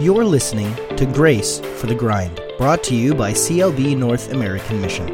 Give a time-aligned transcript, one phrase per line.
[0.00, 5.06] You're listening to Grace for the Grind, brought to you by CLB North American Mission.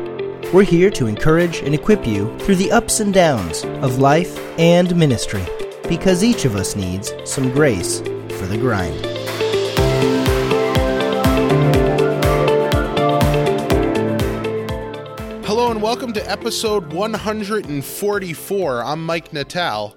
[0.54, 4.96] We're here to encourage and equip you through the ups and downs of life and
[4.96, 5.44] ministry,
[5.86, 8.98] because each of us needs some grace for the grind.
[15.44, 18.82] Hello and welcome to episode 144.
[18.82, 19.94] I'm Mike Natal.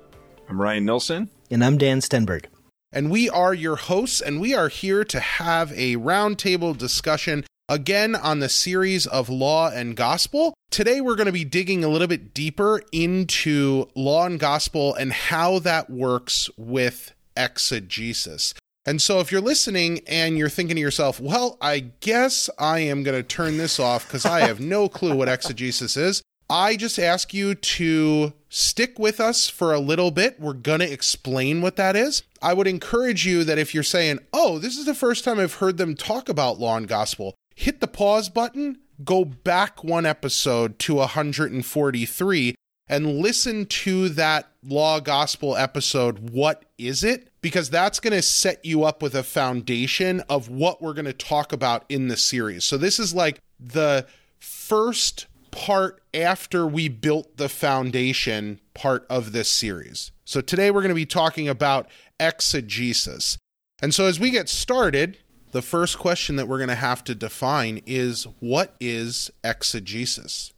[0.50, 1.30] I'm Ryan Nilsson.
[1.50, 2.48] And I'm Dan Stenberg.
[2.96, 8.16] And we are your hosts, and we are here to have a roundtable discussion again
[8.16, 10.54] on the series of law and gospel.
[10.70, 15.12] Today, we're going to be digging a little bit deeper into law and gospel and
[15.12, 18.54] how that works with exegesis.
[18.86, 23.02] And so, if you're listening and you're thinking to yourself, well, I guess I am
[23.02, 27.00] going to turn this off because I have no clue what exegesis is, I just
[27.00, 30.40] ask you to stick with us for a little bit.
[30.40, 32.22] We're going to explain what that is.
[32.42, 35.56] I would encourage you that if you're saying, oh, this is the first time I've
[35.56, 40.78] heard them talk about law and gospel, hit the pause button, go back one episode
[40.80, 42.56] to 143
[42.88, 46.30] and listen to that law gospel episode.
[46.30, 47.30] What is it?
[47.42, 51.14] Because that's going to set you up with a foundation of what we're going to
[51.14, 52.66] talk about in the series.
[52.66, 54.06] So, this is like the
[54.40, 60.12] first part after we built the foundation part of this series.
[60.26, 61.88] So, today we're going to be talking about
[62.20, 63.38] exegesis.
[63.82, 65.18] And so, as we get started,
[65.54, 70.52] the first question that we're going to have to define is what is exegesis?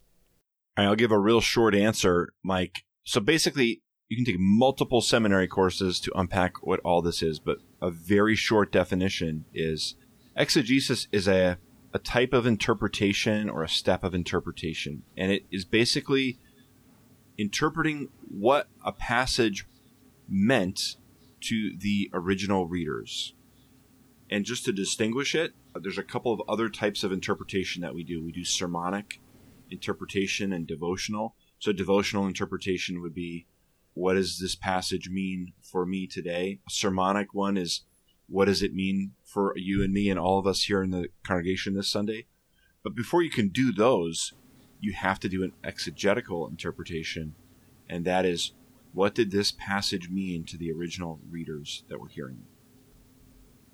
[0.77, 2.83] I'll give a real short answer, Mike.
[3.03, 7.57] So basically, you can take multiple seminary courses to unpack what all this is, but
[7.81, 9.95] a very short definition is
[10.35, 11.57] exegesis is a,
[11.95, 15.03] a type of interpretation or a step of interpretation.
[15.15, 16.37] And it is basically
[17.37, 19.65] interpreting what a passage
[20.27, 20.97] meant
[21.39, 23.33] to the original readers.
[24.29, 28.03] And just to distinguish it, there's a couple of other types of interpretation that we
[28.03, 28.21] do.
[28.21, 29.21] We do sermonic
[29.71, 31.37] interpretation and devotional.
[31.59, 33.47] So devotional interpretation would be
[33.93, 36.59] what does this passage mean for me today?
[36.67, 37.83] A sermonic one is
[38.27, 41.09] what does it mean for you and me and all of us here in the
[41.23, 42.25] congregation this Sunday?
[42.83, 44.33] But before you can do those,
[44.79, 47.35] you have to do an exegetical interpretation,
[47.89, 48.53] and that is
[48.93, 52.47] what did this passage mean to the original readers that were hearing it?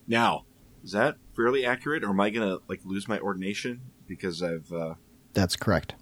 [0.08, 0.46] Now,
[0.84, 4.72] is that fairly accurate, or am I going to like lose my ordination because I've
[4.74, 4.96] uh,
[5.34, 5.94] That's correct.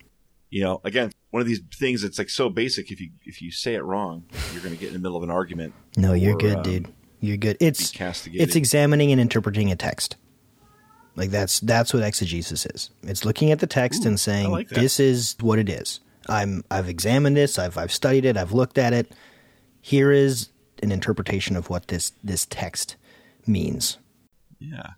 [0.50, 2.92] you know, again, one of these things that's like so basic.
[2.92, 5.24] If you if you say it wrong, you're going to get in the middle of
[5.24, 5.74] an argument.
[5.98, 6.94] No, you're or, good, um, dude.
[7.22, 7.58] You're good.
[7.60, 7.94] It's
[8.28, 10.16] it's examining and interpreting a text.
[11.16, 12.92] Like that's that's what exegesis is.
[13.04, 16.00] It's looking at the text and saying like this is what it is.
[16.30, 17.60] I'm I've examined this.
[17.60, 18.38] I've I've studied it.
[18.38, 19.12] I've looked at it.
[19.82, 20.50] Here is
[20.82, 22.96] an interpretation of what this this text
[23.46, 23.98] means.
[24.60, 24.92] Yeah.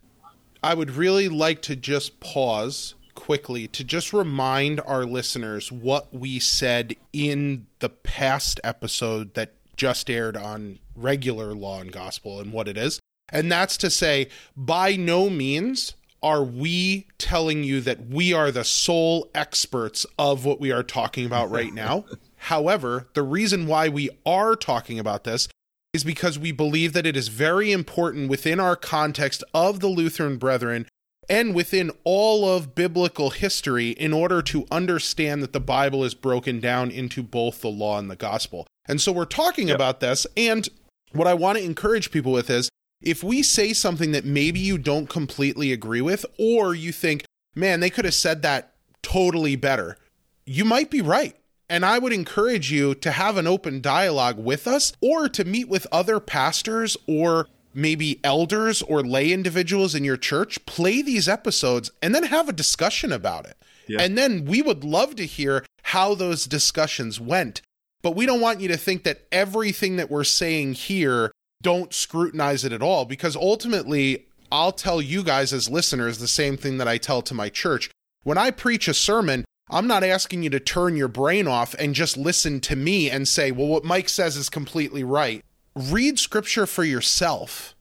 [0.63, 6.39] I would really like to just pause quickly to just remind our listeners what we
[6.39, 12.67] said in the past episode that just aired on regular law and gospel and what
[12.67, 12.99] it is.
[13.29, 18.63] And that's to say, by no means are we telling you that we are the
[18.63, 22.05] sole experts of what we are talking about right now.
[22.35, 25.47] However, the reason why we are talking about this
[25.95, 30.37] is because we believe that it is very important within our context of the Lutheran
[30.37, 30.85] Brethren
[31.27, 36.59] and within all of biblical history in order to understand that the Bible is broken
[36.59, 38.67] down into both the law and the gospel.
[38.87, 40.25] And so we're talking about this.
[40.35, 40.67] And
[41.11, 42.69] what I want to encourage people with is
[43.01, 47.23] if we say something that maybe you don't completely agree with, or you think,
[47.55, 49.97] man, they could have said that totally better,
[50.45, 51.35] you might be right.
[51.69, 55.69] And I would encourage you to have an open dialogue with us or to meet
[55.69, 60.63] with other pastors or maybe elders or lay individuals in your church.
[60.65, 63.55] Play these episodes and then have a discussion about it.
[63.87, 64.01] Yeah.
[64.01, 67.61] And then we would love to hear how those discussions went.
[68.01, 71.31] But we don't want you to think that everything that we're saying here,
[71.61, 76.57] don't scrutinize it at all because ultimately, I'll tell you guys as listeners the same
[76.57, 77.89] thing that I tell to my church.
[78.23, 81.95] When I preach a sermon, I'm not asking you to turn your brain off and
[81.95, 85.43] just listen to me and say, well, what Mike says is completely right.
[85.75, 87.75] Read scripture for yourself.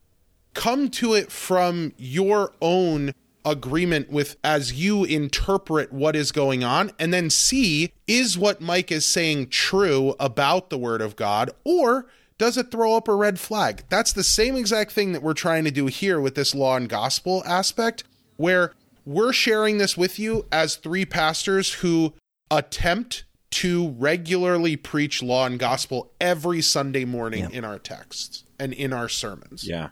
[0.55, 3.15] Come to it from your own
[3.45, 8.93] agreement with as you interpret what is going on and then see is what Mike
[8.93, 12.07] is saying true about the word of God or
[12.39, 13.85] does it throw up a red flag?
[13.89, 16.89] That's the same exact thing that we're trying to do here with this law and
[16.89, 18.05] gospel aspect
[18.37, 18.73] where
[19.05, 22.13] we're sharing this with you as three pastors who
[22.51, 27.59] attempt to regularly preach law and gospel every Sunday morning Yeah.
[27.59, 29.67] in our texts and in our sermons.
[29.67, 29.89] Yeah.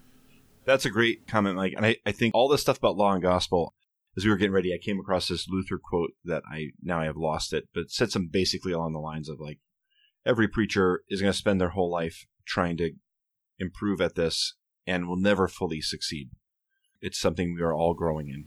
[0.68, 1.72] That's a great comment, Mike.
[1.74, 3.72] And I, I think all this stuff about law and gospel,
[4.18, 7.06] as we were getting ready, I came across this Luther quote that I now I
[7.06, 9.60] have lost it, but it said some basically along the lines of like
[10.26, 12.90] every preacher is going to spend their whole life trying to
[13.58, 14.56] improve at this
[14.86, 16.28] and will never fully succeed.
[17.00, 18.44] It's something we are all growing in.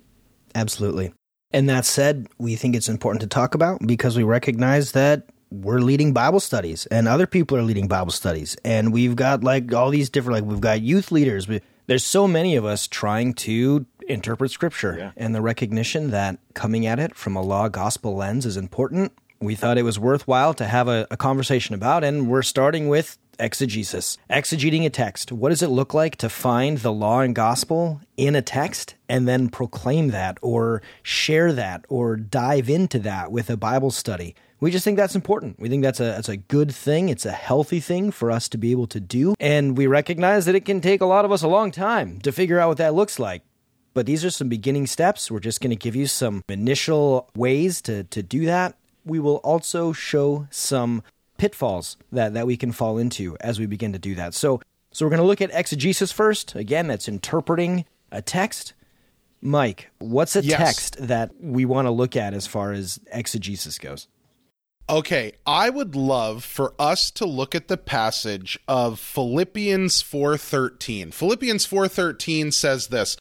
[0.54, 1.16] Absolutely.
[1.50, 5.80] And that said, we think it's important to talk about because we recognize that we're
[5.80, 8.56] leading Bible studies and other people are leading Bible studies.
[8.64, 11.50] And we've got like all these different, like we've got youth leaders.
[11.92, 15.12] There's so many of us trying to interpret scripture Yeah.
[15.18, 19.12] and the recognition that coming at it from a law gospel lens is important.
[19.42, 23.18] We thought it was worthwhile to have a, a conversation about, and we're starting with
[23.42, 25.32] exegesis, exegeting a text.
[25.32, 29.28] What does it look like to find the law and gospel in a text and
[29.28, 34.36] then proclaim that or share that or dive into that with a Bible study?
[34.60, 35.60] We just think that's important.
[35.60, 37.10] We think that's a that's a good thing.
[37.10, 40.54] It's a healthy thing for us to be able to do, and we recognize that
[40.54, 42.94] it can take a lot of us a long time to figure out what that
[42.94, 43.42] looks like.
[43.94, 45.30] But these are some beginning steps.
[45.30, 48.76] We're just going to give you some initial ways to, to do that.
[49.04, 51.04] We will also show some
[51.42, 54.36] pitfalls that, that we can fall into as we begin to do that.
[54.36, 54.62] So,
[54.92, 56.54] so we're going to look at exegesis first.
[56.54, 58.74] Again, that's interpreting a text.
[59.42, 60.60] Mike, what's a Yes.
[60.60, 64.08] text that we want to look at as far as exegesis goes?
[64.88, 71.12] Okay, I would love for us to look at the passage of Philippians 4:13.
[71.12, 73.18] Philippians 4:13 says this,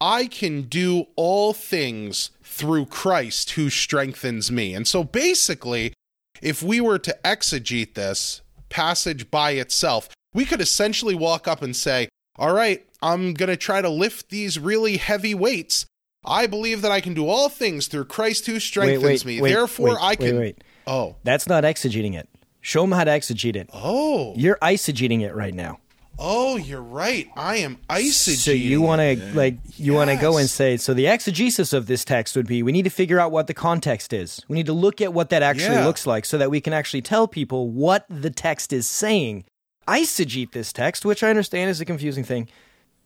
[0.00, 4.74] I can do all things through Christ who strengthens me.
[4.74, 5.92] And so basically,
[6.42, 11.74] if we were to exegete this passage by itself, we could essentially walk up and
[11.74, 15.86] say, All right, I'm going to try to lift these really heavy weights.
[16.24, 19.40] I believe that I can do all things through Christ who strengthens me.
[19.40, 20.38] Therefore, wait, I wait, can.
[20.38, 20.64] wait.
[20.86, 21.16] Oh.
[21.22, 22.28] That's not exegeting it.
[22.62, 23.68] Show them how to exegete it.
[23.74, 24.32] Oh.
[24.36, 25.80] You're eisegeting it right now.
[26.18, 27.28] Oh, you're right.
[27.36, 28.36] I am eisegeting.
[28.36, 31.86] So you want to like you want to go and say so the exegesis of
[31.86, 34.40] this text would be we need to figure out what the context is.
[34.48, 35.86] We need to look at what that actually Yeah.
[35.86, 39.44] looks like so that we can actually tell people what the text is saying.
[39.88, 42.48] Eisegete this text, which I understand is a confusing thing.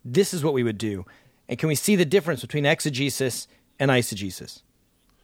[0.04, 1.04] This is what we would do.
[1.48, 3.48] And can we see the difference between exegesis
[3.80, 4.62] and eisegesis?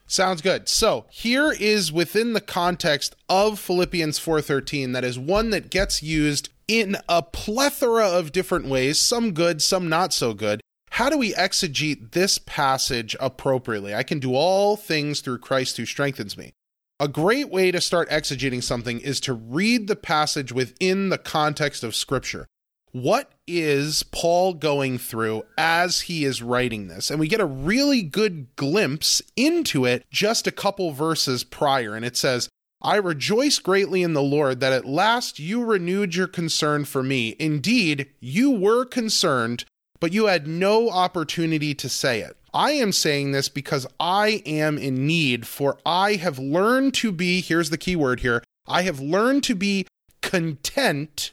[0.06, 0.68] Sounds good.
[0.68, 6.48] So here is within the context of Philippians 4:13 that is one that gets used
[6.68, 10.60] in a plethora of different ways, some good, some not so good.
[10.90, 13.94] How do we exegete this passage appropriately?
[13.94, 16.52] I can do all things through Christ who strengthens me.
[17.00, 21.82] A great way to start exegeting something is to read the passage within the context
[21.82, 22.46] of Scripture.
[22.92, 27.10] What is Paul going through as he is writing this?
[27.10, 31.96] And we get a really good glimpse into it just a couple verses prior.
[31.96, 32.48] And it says,
[32.84, 37.34] I rejoice greatly in the Lord that at last you renewed your concern for me.
[37.38, 39.64] Indeed, you were concerned,
[40.00, 42.36] but you had no opportunity to say it.
[42.52, 47.40] I am saying this because I am in need, for I have learned to be,
[47.40, 49.86] here's the key word here, I have learned to be
[50.20, 51.32] content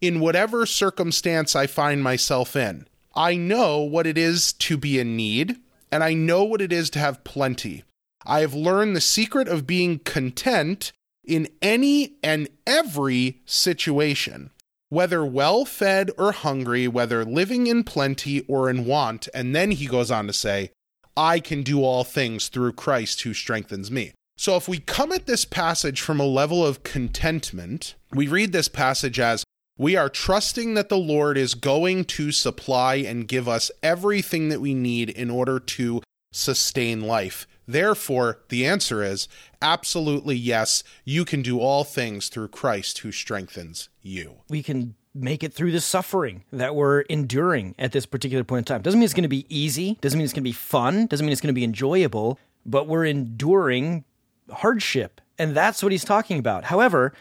[0.00, 2.86] in whatever circumstance I find myself in.
[3.12, 5.56] I know what it is to be in need,
[5.90, 7.82] and I know what it is to have plenty.
[8.26, 10.92] I have learned the secret of being content
[11.24, 14.50] in any and every situation,
[14.88, 19.28] whether well fed or hungry, whether living in plenty or in want.
[19.34, 20.70] And then he goes on to say,
[21.16, 24.12] I can do all things through Christ who strengthens me.
[24.36, 28.68] So if we come at this passage from a level of contentment, we read this
[28.68, 29.44] passage as
[29.78, 34.60] we are trusting that the Lord is going to supply and give us everything that
[34.60, 36.02] we need in order to
[36.32, 37.46] sustain life.
[37.66, 39.28] Therefore, the answer is
[39.60, 44.36] absolutely yes, you can do all things through Christ who strengthens you.
[44.48, 48.64] we can make it through the suffering that we're enduring at this particular point in
[48.64, 48.82] time.
[48.82, 51.24] Doesn't mean it's going to be easy, doesn't mean it's going to be fun, doesn't
[51.24, 54.04] mean it's going to be enjoyable, but we're enduring
[54.50, 55.20] hardship.
[55.38, 56.64] And that's what he's talking about.
[56.64, 57.12] However,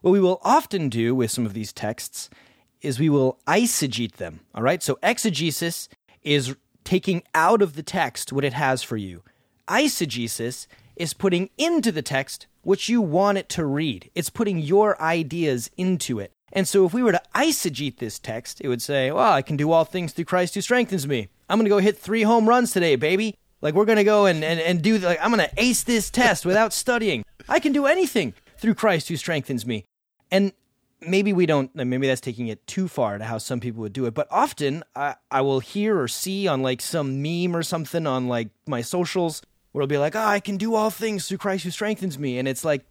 [0.00, 2.28] what we will often do with some of these texts
[2.80, 4.40] is we will eisegete them.
[4.54, 4.82] All right?
[4.82, 5.88] So exegesis
[6.22, 9.22] is taking out of the text what it has for you.
[9.68, 10.66] Eisegesis
[10.96, 14.10] is putting into the text what you want it to read.
[14.14, 16.32] It's putting your ideas into it.
[16.52, 19.56] And so if we were to eisegete this text, it would say, well, I can
[19.56, 21.28] do all things through Christ who strengthens me.
[21.48, 23.36] I'm going to go hit three home runs today, baby.
[23.62, 26.10] Like we're going to go and, and, and do, like, I'm going to ace this
[26.10, 27.24] test without studying.
[27.48, 29.84] I can do anything through Christ who strengthens me.
[30.30, 30.52] And
[31.00, 34.06] maybe we don't maybe that's taking it too far to how some people would do
[34.06, 38.06] it but often I, I will hear or see on like some meme or something
[38.06, 39.42] on like my socials
[39.72, 42.38] where it'll be like oh i can do all things through christ who strengthens me
[42.38, 42.84] and it's like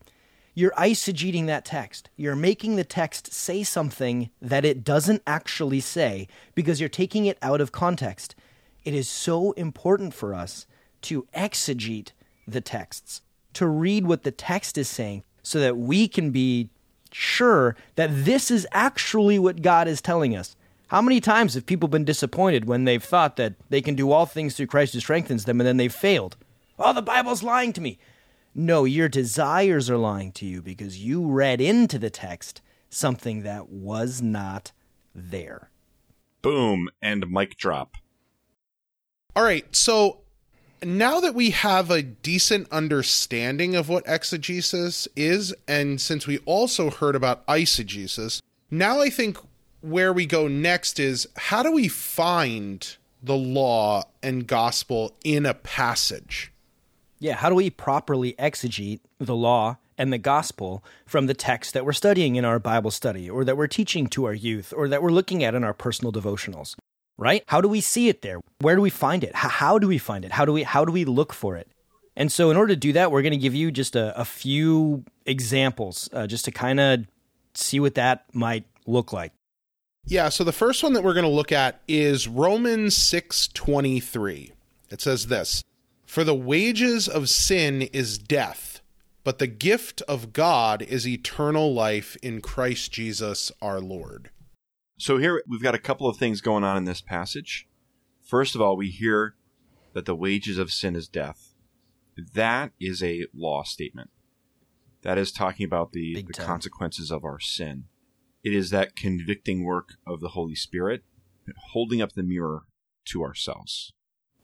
[0.53, 2.09] you're eisegeting that text.
[2.17, 7.37] You're making the text say something that it doesn't actually say because you're taking it
[7.41, 8.35] out of context.
[8.83, 10.65] It is so important for us
[11.03, 12.11] to exegete
[12.47, 13.21] the texts,
[13.53, 16.69] to read what the text is saying, so that we can be
[17.11, 20.55] sure that this is actually what God is telling us.
[20.87, 24.25] How many times have people been disappointed when they've thought that they can do all
[24.25, 26.35] things through Christ who strengthens them and then they've failed?
[26.83, 27.99] Oh, the Bible's lying to me.
[28.53, 33.69] No, your desires are lying to you because you read into the text something that
[33.69, 34.71] was not
[35.15, 35.69] there.
[36.41, 37.95] Boom, and mic drop.
[39.35, 40.21] All right, so
[40.83, 46.89] now that we have a decent understanding of what exegesis is, and since we also
[46.89, 49.37] heard about eisegesis, now I think
[49.81, 55.53] where we go next is how do we find the law and gospel in a
[55.53, 56.51] passage?
[57.21, 61.85] Yeah, how do we properly exegete the law and the gospel from the text that
[61.85, 65.03] we're studying in our Bible study, or that we're teaching to our youth, or that
[65.03, 66.75] we're looking at in our personal devotionals?
[67.19, 67.43] Right?
[67.45, 68.39] How do we see it there?
[68.57, 69.35] Where do we find it?
[69.35, 70.31] How do we find it?
[70.31, 71.67] How do we how do we look for it?
[72.15, 74.25] And so, in order to do that, we're going to give you just a, a
[74.25, 77.05] few examples, uh, just to kind of
[77.53, 79.31] see what that might look like.
[80.05, 84.53] Yeah, so the first one that we're going to look at is Romans 6:23.
[84.89, 85.63] It says this:
[86.11, 88.81] "For the wages of sin is death,
[89.23, 94.29] but the gift of God is eternal life in Christ Jesus our Lord."
[94.99, 97.65] So here we've got a couple of things going on in this passage.
[98.19, 99.37] First of all, we hear
[99.93, 101.55] that the wages of sin is death.
[102.33, 104.09] That is a law statement.
[105.03, 107.85] That is talking about the, the consequences of our sin.
[108.43, 111.05] It is that convicting work of the Holy Spirit
[111.71, 112.63] holding up the mirror
[113.05, 113.93] to ourselves.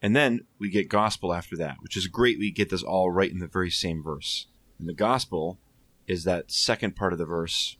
[0.01, 2.37] And then we get gospel after that, which is great.
[2.37, 4.47] We get this all right in the very same verse.
[4.79, 5.59] And the gospel
[6.07, 7.77] is that second part of the verse,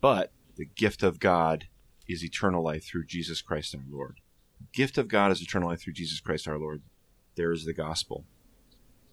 [0.00, 1.68] but the gift of God
[2.08, 4.20] is eternal life through Jesus Christ our Lord.
[4.72, 6.82] Gift of God is eternal life through Jesus Christ our Lord.
[7.36, 8.24] There is the gospel.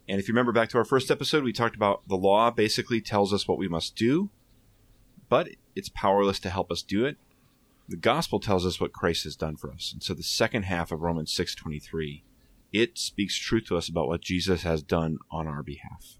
[0.08, 3.00] And if you remember back to our first episode, we talked about the law basically
[3.00, 4.30] tells us what we must do,
[5.28, 7.16] but it's powerless to help us do it.
[7.88, 9.90] The gospel tells us what Christ has done for us.
[9.92, 12.22] And so the second half of Romans 6:23,
[12.74, 16.18] it speaks truth to us about what Jesus has done on our behalf.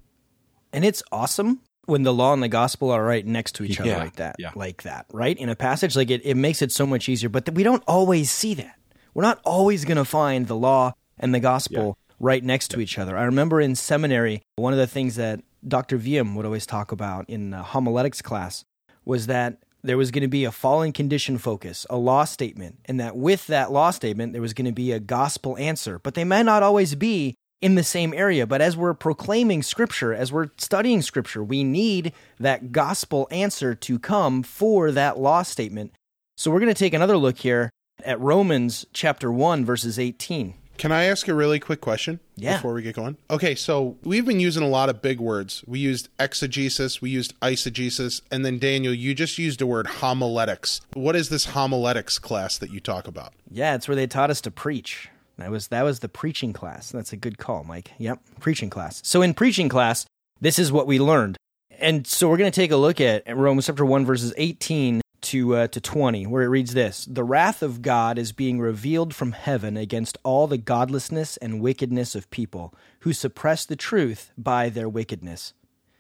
[0.73, 3.91] And it's awesome when the law and the gospel are right next to each other
[3.91, 4.51] Yeah, like that yeah.
[4.55, 7.53] like that right in a passage like it, it makes it so much easier but
[7.53, 8.79] we don't always see that
[9.13, 12.99] we're not always going to find the law and the gospel right next to each
[12.99, 16.91] other i remember in seminary one of the things that dr Wiem would always talk
[16.91, 18.65] about in homiletics class
[19.05, 22.99] was that there was going to be a fallen condition focus, a law statement, and
[22.99, 25.99] that with that law statement, there was going to be a gospel answer.
[25.99, 28.47] But they might not always be in the same area.
[28.47, 33.99] But as we're proclaiming scripture, as we're studying scripture, we need that gospel answer to
[33.99, 35.95] come for that law statement.
[36.37, 37.71] So we're going to take another look here
[38.05, 40.55] at Romans chapter 1, verses 18.
[40.77, 42.57] Can I ask a really quick question Yeah.
[42.57, 43.17] before we get going?
[43.31, 45.63] Okay, so we've been using a lot of big words.
[45.67, 50.81] We used exegesis, we used eisegesis, and then Daniel, you just used the word homiletics.
[50.95, 53.33] What is this homiletics class that you talk about?
[53.51, 55.09] Yeah, it's where they taught us to preach.
[55.39, 56.91] That was that was the preaching class.
[56.91, 57.93] That's a good call, Mike.
[57.99, 59.01] Yep, preaching class.
[59.05, 60.07] So in preaching class,
[60.41, 61.37] this is what we learned.
[61.81, 65.57] And so we're going to take a look at Romans chapter 1 verses 18 to
[65.57, 69.33] uh, to 20 where it reads this, "The wrath of God is being revealed from
[69.33, 74.89] heaven against all the godlessness and wickedness of people who suppress the truth by their
[74.89, 75.53] wickedness."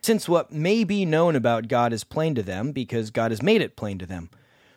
[0.02, 3.62] Since what may be known about God is plain to them because God has made
[3.62, 4.28] it plain to them.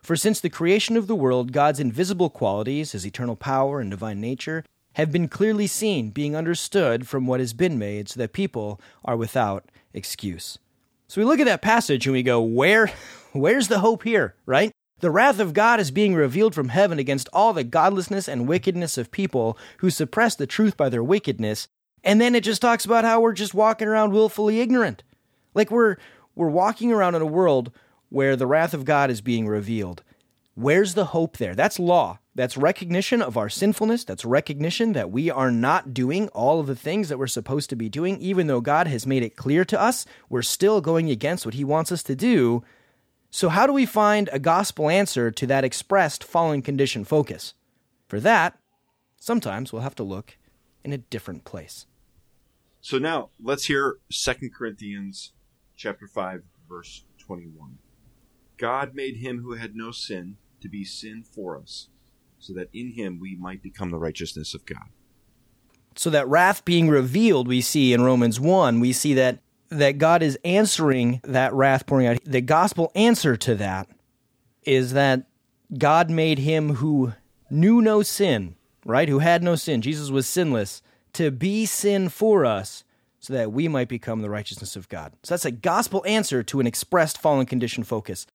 [0.02, 4.22] For since the creation of the world, God's invisible qualities, his eternal power and divine
[4.22, 4.64] nature,
[4.94, 9.18] have been clearly seen, being understood from what has been made, so that people are
[9.18, 10.60] without excuse.
[11.10, 12.90] So we look at that passage and we go, where
[13.42, 14.72] where's the hope here, right?
[15.00, 18.98] The wrath of God is being revealed from heaven against all the godlessness and wickedness
[18.98, 21.68] of people who suppress the truth by their wickedness.
[22.04, 25.04] And then it just talks about how we're just walking around willfully ignorant.
[25.54, 25.98] Like we're
[26.36, 27.72] we're walking around in a world
[28.10, 30.04] where the wrath of God is being revealed.
[30.56, 31.54] Where's the hope there?
[31.54, 32.20] That's law.
[32.34, 34.04] That's recognition of our sinfulness.
[34.04, 37.76] That's recognition that we are not doing all of the things that we're supposed to
[37.76, 38.20] be doing.
[38.20, 41.64] Even though God has made it clear to us, we're still going against what He
[41.64, 42.64] wants us to do.
[43.30, 47.54] So, how do we find a gospel answer to that expressed fallen condition focus?
[48.08, 48.58] For that,
[49.20, 50.38] sometimes we'll have to look
[50.84, 51.86] in a different place.
[52.82, 55.34] So now let's hear 2 Corinthians
[55.76, 57.78] chapter 5 verse 21.
[58.58, 61.90] God made him who had no sin to be sin for us,
[62.40, 64.88] so that in him we might become the righteousness of God.
[65.96, 70.24] So that wrath being revealed, we see in Romans 1, we see that that God
[70.24, 72.18] is answering that wrath pouring out.
[72.26, 73.88] The gospel answer to that
[74.64, 75.28] is that
[75.78, 77.14] God made him who
[77.50, 78.56] knew no sin,
[78.86, 79.10] right?
[79.10, 79.82] Who had no sin.
[79.82, 80.82] Jesus was sinless
[81.14, 82.84] to be sin for us
[83.20, 85.14] so that we might become the righteousness of God.
[85.24, 88.28] So that's a gospel answer to an expressed fallen condition focus.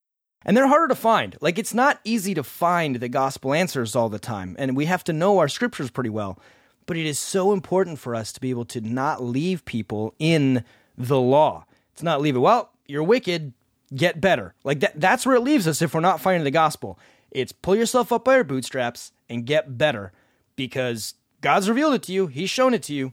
[0.45, 1.37] And they're harder to find.
[1.41, 4.57] Like, it's not easy to find the gospel answers all the time.
[4.59, 6.39] And we have to know our scriptures pretty well.
[6.85, 10.65] But it is so important for us to be able to not leave people in
[10.97, 11.65] the law.
[11.93, 13.53] It's not leave it, well, you're wicked,
[13.95, 14.55] get better.
[14.65, 16.99] Like, that, that's where it leaves us if we're not finding the gospel.
[17.31, 20.13] It's pull yourself up by your bootstraps and get better
[20.57, 23.13] because God's revealed it to you, He's shown it to you.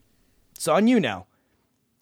[0.55, 1.25] It's on you now.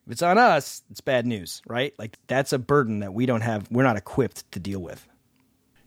[0.06, 1.94] If it's on us, it's bad news, right?
[2.00, 5.08] Like, that's a burden that we don't have, we're not equipped to deal with.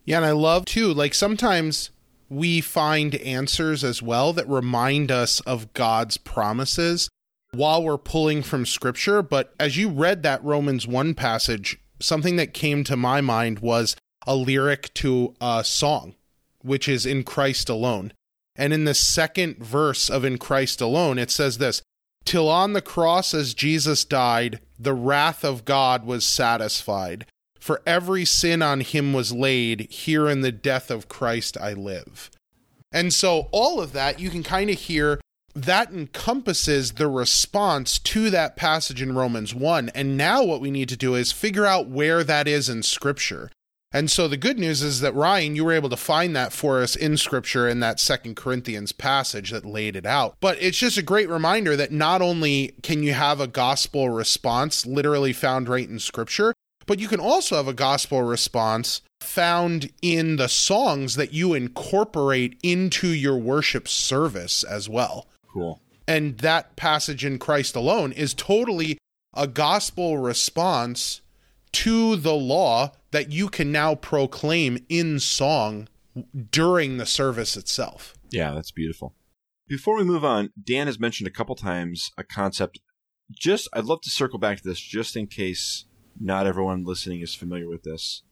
[0.05, 1.91] Yeah, and I love too, like sometimes
[2.29, 7.09] we find answers as well that remind us of God's promises
[7.53, 9.23] while we're pulling from scripture.
[9.23, 13.97] But as you read that Romans 1 passage, something that came to my mind was
[14.27, 16.15] a lyric to a song,
[16.63, 18.13] which is In Christ Alone.
[18.57, 21.83] And in the second verse of In Christ Alone, it says this
[22.25, 27.27] Till on the cross as Jesus died, the wrath of God was satisfied.
[27.59, 32.31] For every sin on him was laid, here in the death of Christ I live.
[32.91, 35.21] And so, all of that, you can kind of hear
[35.55, 39.91] that encompasses the response to that passage in Romans 1.
[39.91, 43.51] And now, what we need to do is figure out where that is in Scripture.
[43.93, 46.81] And so, the good news is that, Ryan, you were able to find that for
[46.81, 50.37] us in Scripture in that Second Corinthians passage that laid it out.
[50.41, 54.87] But it's just a great reminder that not only can you have a gospel response
[54.87, 56.55] literally found right in Scripture,
[56.87, 62.59] but you can also have a gospel response found in the songs that you incorporate
[62.63, 65.27] into your worship service as well.
[65.53, 65.81] Cool.
[66.07, 68.99] And that passage in Christ alone is totally
[69.35, 71.21] a gospel response
[71.73, 75.89] to the law that you can now proclaim in song
[76.51, 78.15] during the service itself.
[78.31, 79.15] Yeah, that's beautiful.
[79.69, 82.81] Before we move on, Dan has mentioned a couple times a concept.
[83.31, 85.85] Just, I'd love to circle back to this just in case
[86.19, 88.25] not everyone listening is familiar with this.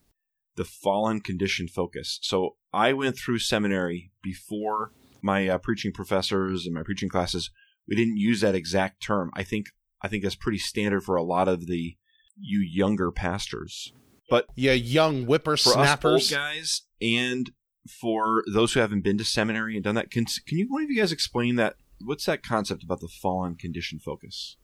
[0.56, 2.18] The fallen condition focus.
[2.22, 7.50] So I went through seminary before my uh, preaching professors and my preaching classes.
[7.86, 9.30] We didn't use that exact term.
[9.34, 9.66] I think
[10.02, 11.96] I think that's pretty standard for a lot of the
[12.38, 13.92] you younger pastors.
[14.30, 17.50] But yeah, young whippersnappers, guys, and
[17.88, 20.90] for those who haven't been to seminary and done that, can can you one of
[20.90, 21.76] you guys explain that?
[22.04, 24.56] What's that concept about the fallen condition focus?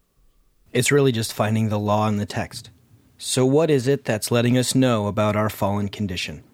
[0.73, 2.71] It's really just finding the law in the text.
[3.17, 6.45] So, what is it that's letting us know about our fallen condition?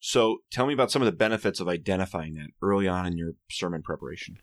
[0.00, 3.32] So, tell me about some of the benefits of identifying that early on in your
[3.50, 4.38] sermon preparation.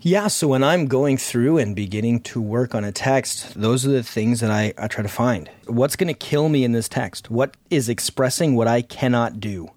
[0.00, 3.90] Yeah, so when I'm going through and beginning to work on a text, those are
[3.90, 5.50] the things that I, I try to find.
[5.66, 7.32] What's going to kill me in this text?
[7.32, 9.70] What is expressing what I cannot do?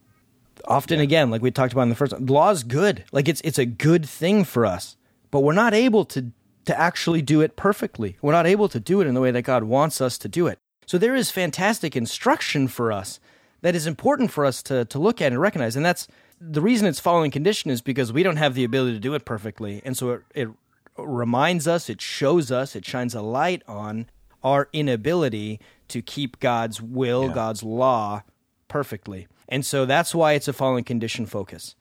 [0.66, 1.04] Often, yeah.
[1.04, 3.04] again, like we talked about in the first, law is good.
[3.12, 4.96] Like it's it's a good thing for us,
[5.32, 6.32] but we're not able to
[6.66, 8.18] to actually do it perfectly.
[8.22, 10.46] We're not able to do it in the way that God wants us to do
[10.46, 10.60] it.
[10.86, 13.20] So there is fantastic instruction for us
[13.62, 15.76] that is important for us to, to look at and recognize.
[15.76, 16.08] And that's
[16.40, 19.26] the reason it's fallen condition is because we don't have the ability to do it
[19.26, 19.82] perfectly.
[19.86, 20.50] And so it, it
[20.98, 24.08] reminds us, it shows us, it shines a light on
[24.44, 27.34] our inability to keep God's will, yeah.
[27.34, 28.24] God's law
[28.68, 29.28] perfectly.
[29.48, 31.76] And so that's why it's a fallen condition focus.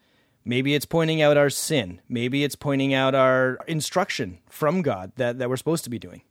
[0.45, 2.01] Maybe it's pointing out our sin.
[2.09, 6.23] Maybe it's pointing out our instruction from God that, that we're supposed to be doing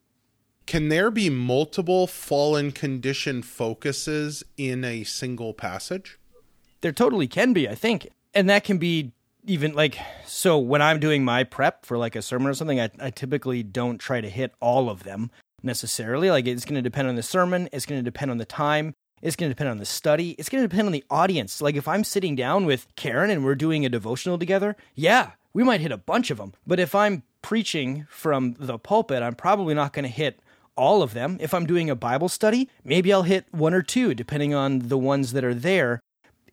[0.70, 6.20] can there be multiple fallen condition focuses in a single passage?
[6.82, 8.08] There totally can be, I think.
[8.36, 9.12] And that can be
[9.48, 12.92] even like so when I'm doing my prep for like a sermon or something, I,
[13.00, 15.32] I typically don't try to hit all of them
[15.64, 16.30] necessarily.
[16.30, 18.94] Like it's going to depend on the sermon, it's going to depend on the time,
[19.24, 21.64] it's going to depend on the study, it's going to depend on the audience.
[21.64, 25.64] Like if I'm sitting down with Karen and we're doing a devotional together, yeah, we
[25.64, 26.54] might hit a bunch of them.
[26.68, 30.40] But if I'm preaching from the pulpit, I'm probably not going to hit
[30.80, 31.38] all of them.
[31.42, 34.98] If I'm doing a Bible study, maybe I'll hit one or two, depending on the
[34.98, 36.00] ones that are there.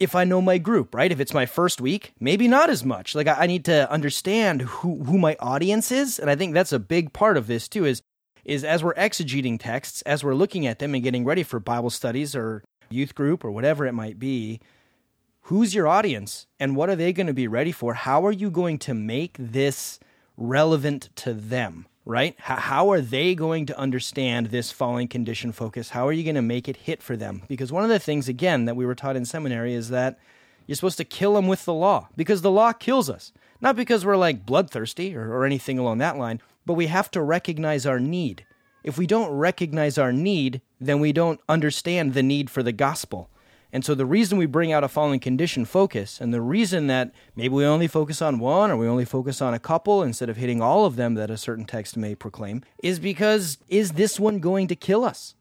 [0.01, 1.13] If I know my group, right?
[1.13, 3.15] If it's my first week, maybe not as much.
[3.15, 6.19] Like I, need to understand who, who my audience is.
[6.19, 8.03] And I think that's a big part of this too, is
[8.45, 11.91] is as we're exegeting texts, as we're looking at them and getting ready for Bible
[11.91, 14.61] studies or youth group or whatever it might be,
[15.43, 17.95] who's your audience and what are they going to be ready for?
[17.95, 19.99] How are you going to make this
[20.37, 21.87] relevant to them?
[22.09, 22.37] Right?
[22.39, 25.91] How are they going to understand this fallen condition focus?
[25.91, 27.43] How are you going to make it hit for them?
[27.49, 30.17] Because one of the things, again, that we were taught in seminary is that
[30.67, 33.33] you're supposed to kill them with the law because the law kills us.
[33.61, 37.23] Not because we're like bloodthirsty or, or anything along that line, but we have to
[37.23, 38.47] recognize our need.
[38.85, 43.29] if we don't recognize our need, then we don't understand the need for the gospel.
[43.77, 47.13] And so the reason we bring out a fallen condition focus, and the reason that
[47.35, 50.39] maybe we only focus on one or we only focus on a couple instead of
[50.39, 54.39] hitting all of them that a certain text may proclaim, is because is this one
[54.39, 55.35] going to kill us?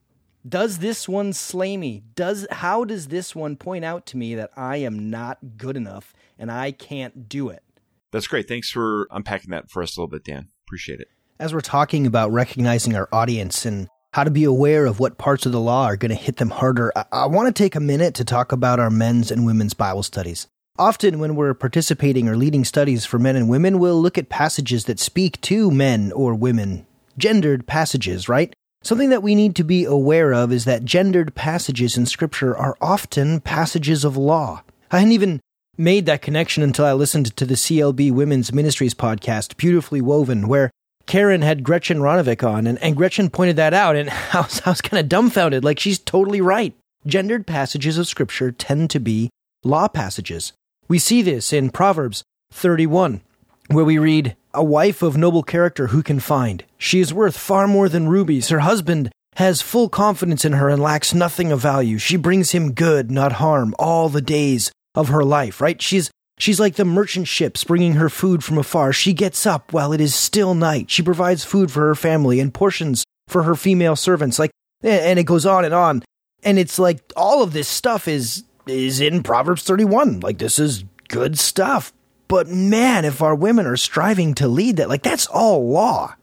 [0.46, 2.04] Does this one slay me?
[2.14, 6.14] Does how does this one point out to me that I am not good enough
[6.38, 7.64] and I can't do it?
[8.12, 8.50] That's great.
[8.50, 10.50] Thanks for unpacking that for us a little bit, Dan.
[10.68, 11.08] Appreciate it.
[11.40, 15.46] As we're talking about recognizing our audience and how to be aware of what parts
[15.46, 17.82] of the law are going to hit them harder, I, I want to take a
[17.82, 20.48] minute to talk about our men's and women's Bible studies.
[20.80, 24.86] Often, when we're participating or leading studies for men and women, we'll look at passages
[24.86, 26.86] that speak to men or women,
[27.18, 28.54] gendered passages, right?
[28.84, 32.78] Something that we need to be aware of is that gendered passages in Scripture are
[32.80, 34.64] often passages of law.
[34.92, 35.42] I hadn't even
[35.78, 40.72] made that connection until I listened to the CLB Women's Ministries podcast, Beautifully Woven, where
[41.06, 44.70] Karen had Gretchen Ronovic on, and, and Gretchen pointed that out, and I was, I
[44.70, 45.64] was kind of dumbfounded.
[45.64, 46.74] Like, she's totally right.
[47.06, 49.30] Gendered passages of Scripture tend to be
[49.64, 50.54] law passages.
[50.88, 53.22] We see this in Proverbs 31,
[53.68, 56.64] where we read, A wife of noble character who can find?
[56.78, 58.50] She is worth far more than rubies.
[58.50, 61.98] Her husband has full confidence in her and lacks nothing of value.
[61.98, 65.82] She brings him good, not harm, all the days of her life, right?
[65.82, 68.92] She's She's like the merchant ships bringing her food from afar.
[68.92, 70.92] She gets up while it is still night.
[70.92, 74.38] She provides food for her family and portions for her female servants.
[74.38, 74.52] Like,
[74.84, 76.04] and it goes on and on.
[76.44, 80.20] And it's like all of this stuff is is in Proverbs 31.
[80.20, 81.94] Like this is good stuff.
[82.28, 86.16] But man, if our women are striving to lead that, like that's all law.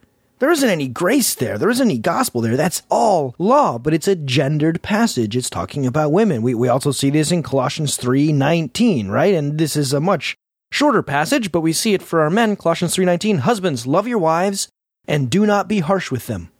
[0.42, 1.56] There isn't any grace there.
[1.56, 2.56] There isn't any gospel there.
[2.56, 5.36] That's all law, but it's a gendered passage.
[5.36, 6.42] It's talking about women.
[6.42, 9.34] We, we also see this in Colossians 3:19, right?
[9.34, 10.34] And this is a much
[10.72, 12.56] shorter passage, but we see it for our men.
[12.56, 14.66] Colossians 3:19, husbands, love your wives
[15.06, 16.50] and do not be harsh with them.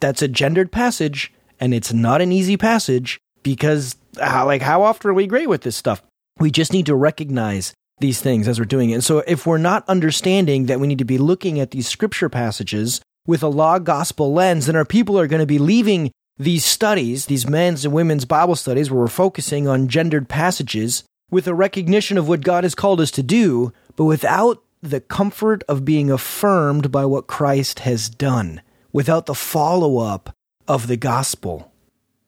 [0.00, 5.14] That's a gendered passage, and it's not an easy passage because like how often are
[5.14, 6.02] we great with this stuff?
[6.38, 8.94] We just need to recognize these things as we're doing it.
[8.94, 12.30] And so if we're not understanding that we need to be looking at these scripture
[12.30, 16.64] passages with a law gospel lens, then our people are going to be leaving these
[16.64, 21.54] studies, these men's and women's Bible studies, where we're focusing on gendered passages, with a
[21.54, 26.10] recognition of what God has called us to do, but without the comfort of being
[26.10, 28.62] affirmed by what Christ has done,
[28.92, 30.34] without the follow up
[30.66, 31.70] of the gospel.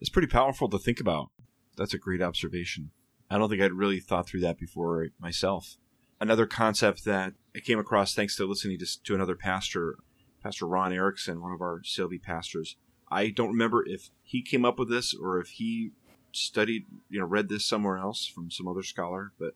[0.03, 1.31] It's pretty powerful to think about.
[1.79, 2.91] That's a great observation.
[3.31, 5.77] I don't think I'd really thought through that before myself.
[6.21, 9.97] Another concept that I came across thanks to listening to, to another pastor
[10.43, 12.77] Pastor Ron Erickson, one of our CLB pastors.
[13.11, 15.91] I don't remember if he came up with this or if he
[16.33, 19.55] studied, you know, read this somewhere else from some other scholar, but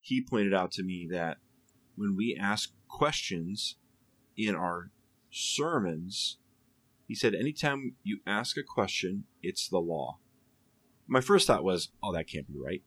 [0.00, 1.38] he pointed out to me that
[1.96, 3.76] when we ask questions
[4.36, 4.90] in our
[5.30, 6.38] sermons,
[7.06, 10.18] he said, anytime you ask a question, it's the law.
[11.06, 12.82] My first thought was, oh, that can't be right.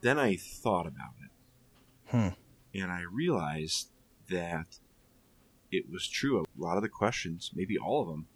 [0.00, 2.10] Then I thought about it.
[2.10, 2.78] Hmm.
[2.78, 3.90] And I realized
[4.28, 4.78] that
[5.72, 6.40] it was true.
[6.40, 8.26] A lot of the questions, maybe all of them,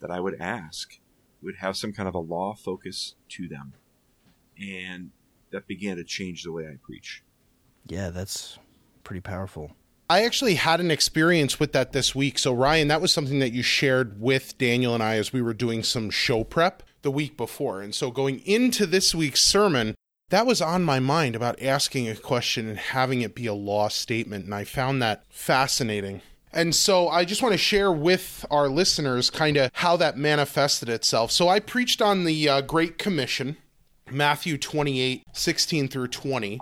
[0.00, 0.98] that I would ask
[1.42, 3.74] would have some kind of a law focus to them.
[4.58, 5.10] And
[5.50, 7.22] that began to change the way I preach.
[7.86, 8.58] Yeah, that's
[9.04, 9.76] pretty powerful.
[10.08, 12.38] I actually had an experience with that this week.
[12.38, 15.54] So, Ryan, that was something that you shared with Daniel and I as we were
[15.54, 17.80] doing some show prep the week before.
[17.80, 19.94] And so, going into this week's sermon,
[20.28, 23.88] that was on my mind about asking a question and having it be a law
[23.88, 24.44] statement.
[24.44, 26.20] And I found that fascinating.
[26.52, 30.88] And so I just want to share with our listeners kind of how that manifested
[30.88, 31.32] itself.
[31.32, 33.56] So I preached on the uh, Great Commission,
[34.10, 36.60] Matthew 28 16 through 20.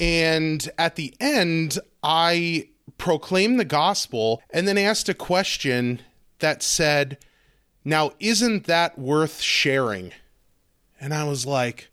[0.00, 6.00] And at the end, I proclaimed the gospel and then asked a question
[6.40, 7.18] that said,
[7.84, 10.12] Now, isn't that worth sharing?
[11.00, 11.89] And I was like,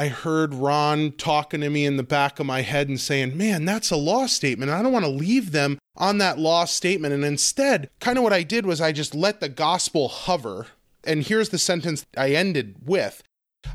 [0.00, 3.64] I heard Ron talking to me in the back of my head and saying, Man,
[3.64, 4.70] that's a law statement.
[4.70, 7.12] I don't want to leave them on that law statement.
[7.12, 10.68] And instead, kind of what I did was I just let the gospel hover.
[11.02, 13.24] And here's the sentence I ended with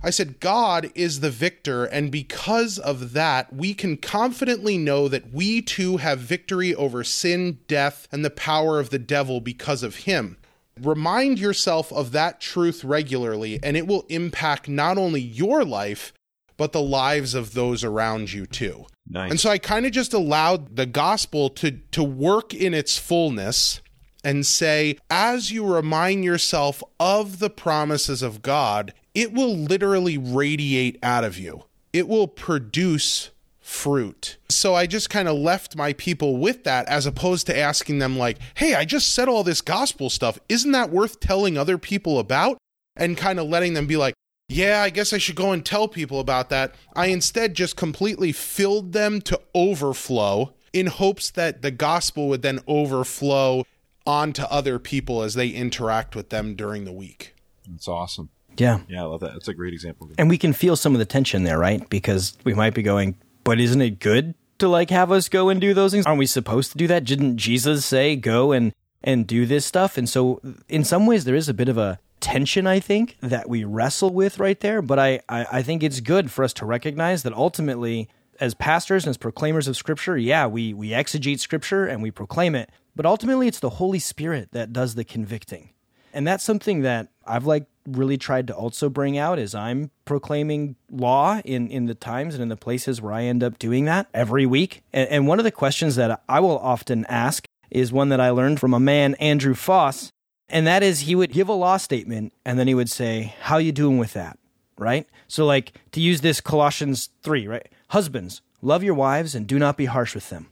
[0.02, 5.34] I said, God is the victor, and because of that, we can confidently know that
[5.34, 9.98] we too have victory over sin, death, and the power of the devil because of
[9.98, 10.38] him.
[10.82, 16.14] Remind yourself of that truth regularly, and it will impact not only your life,
[16.58, 18.86] but the lives of those around you too.
[19.08, 19.32] Nice.
[19.32, 23.82] And so I kind of just allowed the gospel to to work in its fullness
[24.24, 30.98] and say as you remind yourself of the promises of God, it will literally radiate
[31.04, 31.66] out of you.
[31.92, 33.30] It will produce
[33.64, 34.38] fruit.
[34.50, 38.18] So I just kind of left my people with that as opposed to asking them,
[38.18, 40.38] like, hey, I just said all this gospel stuff.
[40.50, 42.58] Isn't that worth telling other people about?
[42.96, 44.14] And kind of letting them be like,
[44.50, 46.76] yeah, I guess I should go and tell people about that.
[46.96, 52.60] I instead just completely filled them to overflow in hopes that the gospel would then
[52.68, 53.64] overflow
[54.06, 57.34] onto other people as they interact with them during the week.
[57.68, 58.30] That's awesome.
[58.58, 58.82] Yeah.
[58.88, 59.34] Yeah, I love that.
[59.34, 60.12] That's a great example.
[60.18, 61.90] And we can feel some of the tension there, right?
[61.90, 65.60] Because we might be going, but isn't it good to like have us go and
[65.60, 66.06] do those things?
[66.06, 67.04] Aren't we supposed to do that?
[67.04, 69.98] Didn't Jesus say go and and do this stuff?
[69.98, 73.50] And so in some ways there is a bit of a tension, I think, that
[73.50, 74.82] we wrestle with right there.
[74.82, 79.04] But I, I, I think it's good for us to recognize that ultimately as pastors
[79.04, 83.06] and as proclaimers of scripture, yeah, we we exegete scripture and we proclaim it, but
[83.06, 85.70] ultimately it's the Holy Spirit that does the convicting.
[86.14, 90.76] And that's something that I've like really tried to also bring out as I'm proclaiming
[90.90, 94.08] law in, in the times and in the places where I end up doing that
[94.14, 94.84] every week.
[94.94, 98.30] And, and one of the questions that I will often ask is one that I
[98.30, 100.12] learned from a man, Andrew Foss,
[100.50, 103.58] and that is he would give a law statement and then he would say, How
[103.58, 104.38] you doing with that?
[104.78, 105.08] Right?
[105.28, 107.68] So like to use this Colossians 3, right?
[107.90, 110.48] Husbands, love your wives and do not be harsh with them.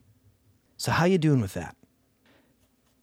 [0.77, 1.75] So how you doing with that?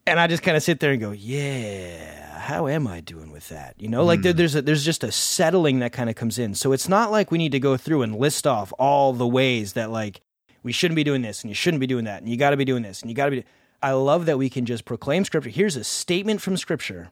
[0.09, 2.19] And I just kind of sit there and go, Yeah
[2.49, 3.75] how am I doing with that?
[3.79, 4.23] You know, like mm.
[4.23, 6.55] there, there's a, there's just a settling that kind of comes in.
[6.55, 9.75] So it's not like we need to go through and list off all the ways
[9.75, 10.23] that like
[10.63, 12.57] we shouldn't be doing this and you shouldn't be doing that and you got to
[12.57, 13.45] be doing this and you got to be.
[13.83, 15.51] I love that we can just proclaim scripture.
[15.51, 17.11] Here's a statement from scripture.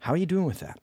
[0.00, 0.78] How are you doing with that?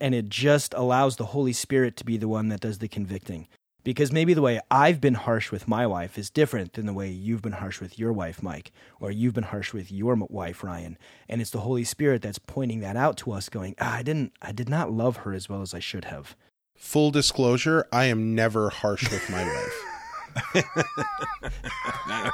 [0.00, 3.48] And it just allows the Holy Spirit to be the one that does the convicting
[3.88, 7.08] because maybe the way I've been harsh with my wife is different than the way
[7.08, 8.70] you've been harsh with your wife, Mike,
[9.00, 10.98] or you've been harsh with your wife, Ryan.
[11.26, 14.34] And it's the Holy Spirit that's pointing that out to us, going, ah, "I didn't,
[14.42, 16.36] I did not love her as well as I should have."
[16.76, 19.42] Full disclosure: I am never harsh with my
[20.54, 20.64] wife.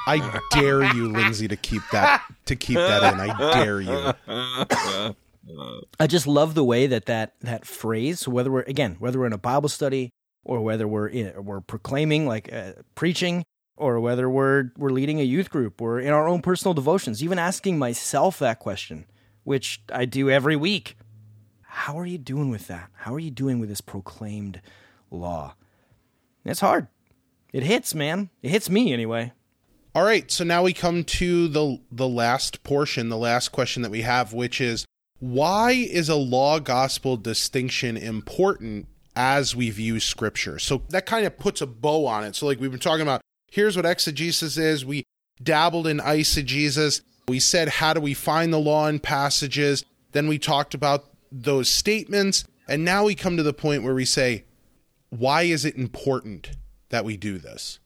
[0.09, 3.21] I dare you, Lindsay, to keep that to keep that in.
[3.21, 5.15] I dare you.
[6.01, 8.27] I just love the way that that that phrase.
[8.27, 10.11] Whether we're again, whether we're in a Bible study
[10.45, 13.45] or whether we're in, we're proclaiming like uh, preaching
[13.77, 17.39] or whether we're we're leading a youth group or in our own personal devotions even
[17.39, 19.07] asking myself that question
[19.43, 20.97] which I do every week.
[21.61, 22.89] How are you doing with that?
[22.95, 24.63] How are you doing with this proclaimed
[25.11, 25.55] law?
[26.45, 26.89] It's hard.
[27.53, 28.31] It hits man.
[28.43, 29.33] It hits me anyway.
[29.95, 33.91] All right so now we come to the the last portion the last question that
[33.91, 34.85] we have which is
[35.21, 40.59] why is a law gospel distinction important as we view scripture.
[40.59, 42.37] So that kind of puts a bow on it.
[42.37, 44.85] So, like we've been talking about, here's what exegesis is.
[44.85, 45.05] We
[45.43, 47.03] dabbled in eisegesis.
[47.29, 49.85] We said, how do we find the law in passages?
[50.13, 52.45] Then we talked about those statements.
[52.69, 54.45] And now we come to the point where we say,
[55.11, 56.51] why is it important
[56.91, 57.79] that we do this?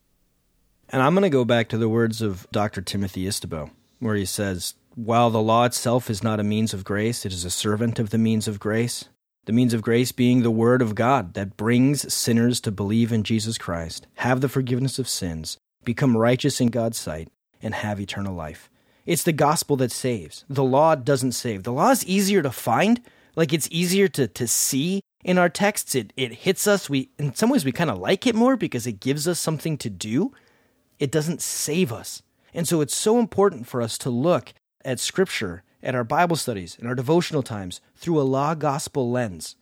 [0.88, 2.80] And I'm going to go back to the words of Dr.
[2.80, 7.26] Timothy Istaboe, where he says, While the law itself is not a means of grace,
[7.26, 9.04] it is a servant of the means of grace
[9.48, 13.22] the means of grace being the Word of God that brings sinners to believe in
[13.22, 17.30] Jesus Christ, have the forgiveness of sins, become righteous in God's sight,
[17.62, 18.68] and have eternal life.
[19.06, 20.44] It's the gospel that saves.
[20.50, 21.62] The law doesn't save.
[21.62, 23.00] The law is easier to find,
[23.36, 25.94] like it's easier to, to see in our texts.
[25.94, 26.90] It, it hits us.
[26.90, 29.78] We, in some ways, we kind of like it more because it gives us something
[29.78, 30.34] to do.
[30.98, 32.22] It doesn't save us.
[32.52, 34.52] And so it's so important for us to look
[34.84, 39.56] at Scripture at our Bible studies and our devotional times through a law gospel lens.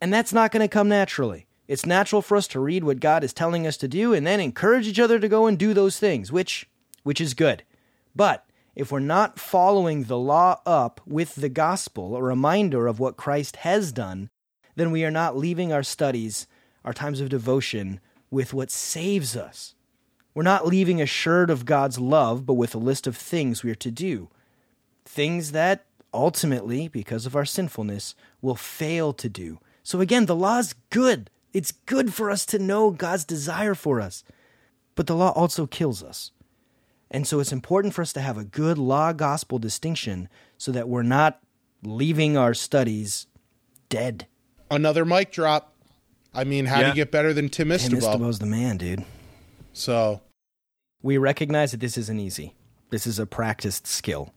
[0.00, 1.46] And that's not going to come naturally.
[1.68, 4.40] It's natural for us to read what God is telling us to do and then
[4.40, 6.68] encourage each other to go and do those things, which
[7.04, 7.64] which is good.
[8.14, 8.44] But
[8.74, 13.56] if we're not following the law up with the gospel, a reminder of what Christ
[13.56, 14.30] has done,
[14.76, 16.46] then we are not leaving our studies,
[16.84, 19.74] our times of devotion, with what saves us.
[20.34, 23.76] We're not leaving assured of God's love, but with a list of things we are
[23.76, 24.30] to do
[25.04, 29.58] things that ultimately, because of our sinfulness, will fail to do.
[29.82, 31.30] So again, the law is good.
[31.52, 34.24] It's good for us to know God's desire for us.
[34.94, 36.30] But the law also kills us.
[37.10, 40.88] And so it's important for us to have a good law gospel distinction so that
[40.88, 41.40] we're not
[41.82, 43.26] leaving our studies
[43.88, 44.26] dead.
[44.70, 45.74] Another mic drop.
[46.34, 46.82] I mean, how yeah.
[46.84, 47.90] do you get better than Tim Istaboe?
[47.90, 49.04] Tim Istaboe's the man, dude.
[49.74, 50.22] So
[51.02, 52.54] we recognize that this isn't easy.
[52.88, 54.32] This is a practiced skill.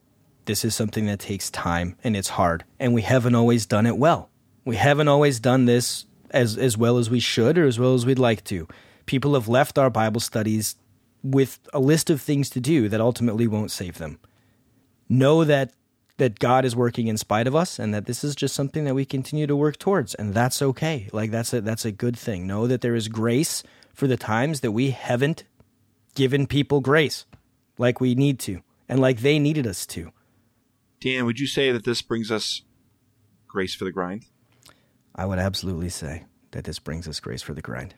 [0.45, 2.63] This is something that takes time and it's hard.
[2.79, 4.29] And we haven't always done it well.
[4.63, 8.05] We haven't always done this as, as well as we should or as well as
[8.05, 8.67] we'd like to.
[9.05, 10.75] People have left our Bible studies
[11.23, 14.19] with a list of things to do that ultimately won't save them.
[15.10, 15.73] Know that
[16.17, 18.95] that God is working in spite of us and that this is just something that
[18.95, 21.10] we continue to work towards and that's okay.
[21.12, 22.47] Like that's a that's a good thing.
[22.47, 25.43] Know that there is grace for the times that we haven't
[26.15, 27.25] given people grace
[27.77, 30.12] like we need to and like they needed us to.
[30.99, 32.62] Dan, would you say that this brings us
[33.47, 34.25] grace for the grind?
[35.15, 37.95] I would absolutely say that this brings us grace for the grind.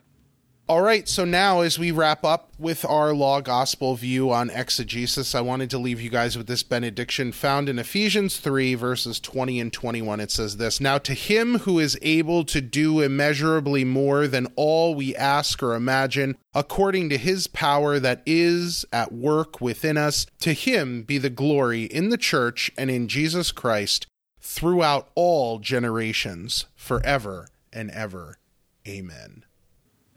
[0.69, 5.33] All right, so now as we wrap up with our law gospel view on exegesis,
[5.33, 9.61] I wanted to leave you guys with this benediction found in Ephesians 3, verses 20
[9.61, 10.19] and 21.
[10.19, 14.93] It says this Now to him who is able to do immeasurably more than all
[14.93, 20.51] we ask or imagine, according to his power that is at work within us, to
[20.51, 24.05] him be the glory in the church and in Jesus Christ
[24.41, 28.37] throughout all generations, forever and ever.
[28.85, 29.45] Amen.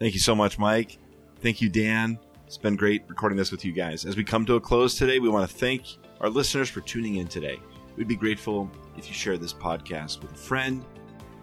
[0.01, 0.97] Thank you so much, Mike.
[1.43, 2.17] Thank you, Dan.
[2.47, 4.03] It's been great recording this with you guys.
[4.03, 5.83] As we come to a close today, we want to thank
[6.21, 7.59] our listeners for tuning in today.
[7.95, 10.83] We'd be grateful if you share this podcast with a friend,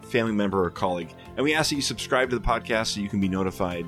[0.01, 1.13] family member, or colleague.
[1.37, 3.85] And we ask that you subscribe to the podcast so you can be notified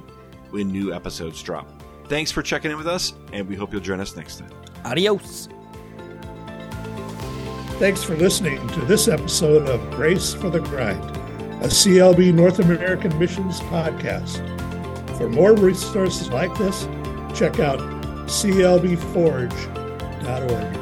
[0.51, 1.69] when new episodes drop.
[2.07, 4.51] Thanks for checking in with us, and we hope you'll join us next time.
[4.85, 5.49] Adios.
[7.71, 11.03] Thanks for listening to this episode of Grace for the Grind,
[11.61, 14.60] a CLB North American Missions podcast.
[15.21, 16.85] For more resources like this,
[17.37, 17.77] check out
[18.25, 20.80] clbforge.org.